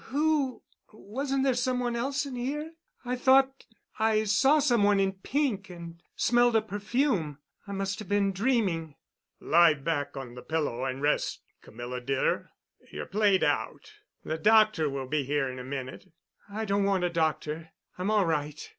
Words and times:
Who—? 0.05 0.63
Wasn't 0.93 1.43
there 1.43 1.53
some 1.53 1.79
one 1.79 1.95
else 1.95 2.25
in 2.25 2.35
here? 2.35 2.73
I 3.05 3.15
thought—I 3.15 4.23
saw 4.23 4.57
some 4.57 4.81
one 4.81 4.99
in 4.99 5.11
pink—and 5.13 6.01
smelled 6.15 6.55
a 6.55 6.61
perfume. 6.63 7.37
I 7.67 7.73
must 7.73 7.99
have 7.99 8.09
been 8.09 8.31
dreaming." 8.31 8.95
"Lie 9.39 9.75
back 9.75 10.17
on 10.17 10.33
the 10.33 10.41
pillow 10.41 10.85
and 10.85 11.03
rest, 11.03 11.43
Camilla, 11.61 12.01
dear. 12.01 12.49
You're 12.91 13.05
played 13.05 13.43
out. 13.43 13.91
The 14.25 14.39
doctor 14.39 14.89
will 14.89 15.05
be 15.05 15.23
here 15.23 15.47
in 15.47 15.59
a 15.59 15.63
minute." 15.63 16.07
"I 16.49 16.65
don't 16.65 16.83
want 16.85 17.03
a 17.03 17.09
doctor. 17.11 17.69
I'm 17.99 18.09
all 18.09 18.25
right." 18.25 18.59